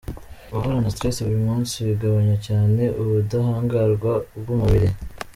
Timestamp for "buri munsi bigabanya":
1.25-2.37